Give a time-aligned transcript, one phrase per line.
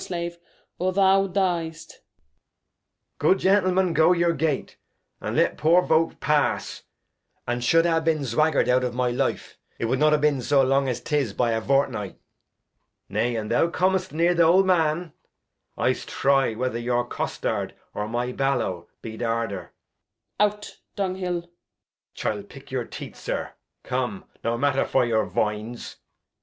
[0.00, 0.38] Slave,
[0.78, 1.90] or thou Dyest.
[1.90, 1.98] Edg.
[3.18, 4.78] Good Gentlemen go your Gate,
[5.20, 6.84] and let poor Volk pass;
[7.46, 9.78] and Chu'd ha' bin' Zwagger'd out of my 236 The History of [Act iv Life,
[9.78, 12.18] it wou'd not a bin zo long as 'tis by a Vort Night.
[13.10, 15.12] Nay, an' thou com'st near th' old Man,
[15.76, 19.74] I'st try whether your Costard, or my Ballow be th' harder.
[20.40, 20.40] Gent.
[20.52, 21.42] Out Dunghil.
[21.42, 21.48] Edg.
[22.16, 25.96] ChiU pick your Teeth, Zir; come, no Matter vor your Voines.